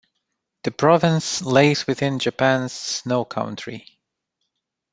The 0.63 0.71
province 0.71 1.43
lays 1.43 1.85
within 1.85 2.17
Japan's 2.17 2.73
"Snow 2.73 3.23
country". 3.23 3.85